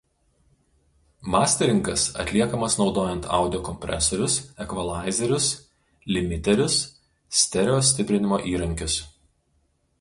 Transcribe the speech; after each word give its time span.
Masteringas 1.35 2.05
atliekamas 2.23 2.77
naudojant 2.79 3.27
audio 3.41 3.61
kompresorius, 3.69 4.39
ekvalaizerius, 4.67 5.51
limiterius, 6.17 6.81
stereo 7.45 7.79
stiprinimo 7.93 8.45
įrankius. 8.55 9.01